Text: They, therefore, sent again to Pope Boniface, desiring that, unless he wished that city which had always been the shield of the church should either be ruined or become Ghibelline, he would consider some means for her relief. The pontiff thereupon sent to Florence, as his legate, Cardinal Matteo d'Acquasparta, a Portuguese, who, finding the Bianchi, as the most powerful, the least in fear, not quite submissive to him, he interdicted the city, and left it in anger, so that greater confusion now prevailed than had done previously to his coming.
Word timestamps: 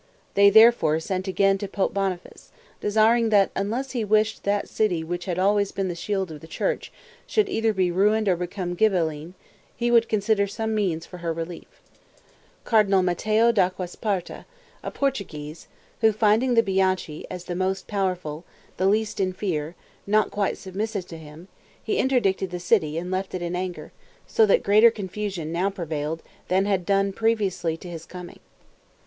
They, 0.33 0.49
therefore, 0.49 0.99
sent 0.99 1.27
again 1.27 1.59
to 1.59 1.67
Pope 1.67 1.93
Boniface, 1.93 2.51
desiring 2.79 3.29
that, 3.29 3.51
unless 3.55 3.91
he 3.91 4.03
wished 4.03 4.41
that 4.45 4.67
city 4.67 5.03
which 5.03 5.25
had 5.25 5.37
always 5.37 5.71
been 5.71 5.89
the 5.89 5.93
shield 5.93 6.31
of 6.31 6.41
the 6.41 6.47
church 6.47 6.91
should 7.27 7.47
either 7.47 7.71
be 7.71 7.91
ruined 7.91 8.27
or 8.27 8.35
become 8.35 8.73
Ghibelline, 8.75 9.35
he 9.77 9.91
would 9.91 10.09
consider 10.09 10.47
some 10.47 10.73
means 10.73 11.05
for 11.05 11.19
her 11.19 11.31
relief. 11.31 11.67
The 11.71 12.65
pontiff 12.71 12.89
thereupon 12.89 13.05
sent 13.09 13.19
to 13.19 13.23
Florence, 13.23 13.23
as 13.23 13.23
his 13.23 13.33
legate, 13.37 13.65
Cardinal 13.75 14.41
Matteo 14.41 14.41
d'Acquasparta, 14.41 14.45
a 14.81 14.89
Portuguese, 14.91 15.67
who, 16.01 16.11
finding 16.11 16.53
the 16.55 16.63
Bianchi, 16.63 17.27
as 17.29 17.43
the 17.43 17.55
most 17.55 17.85
powerful, 17.85 18.43
the 18.77 18.87
least 18.87 19.19
in 19.19 19.33
fear, 19.33 19.75
not 20.07 20.31
quite 20.31 20.57
submissive 20.57 21.05
to 21.09 21.17
him, 21.19 21.47
he 21.83 21.99
interdicted 21.99 22.49
the 22.49 22.59
city, 22.59 22.97
and 22.97 23.11
left 23.11 23.35
it 23.35 23.43
in 23.43 23.55
anger, 23.55 23.91
so 24.25 24.47
that 24.47 24.63
greater 24.63 24.89
confusion 24.89 25.51
now 25.51 25.69
prevailed 25.69 26.23
than 26.47 26.65
had 26.65 26.87
done 26.87 27.13
previously 27.13 27.77
to 27.77 27.87
his 27.87 28.07
coming. 28.07 28.39